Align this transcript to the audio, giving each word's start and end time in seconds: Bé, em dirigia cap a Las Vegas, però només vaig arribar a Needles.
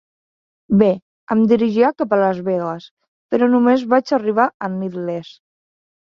Bé, 0.81 0.87
em 1.33 1.41
dirigia 1.51 1.91
cap 2.01 2.15
a 2.15 2.17
Las 2.21 2.39
Vegas, 2.47 2.87
però 3.35 3.49
només 3.51 3.83
vaig 3.91 4.13
arribar 4.19 4.47
a 4.49 4.71
Needles. 4.79 5.31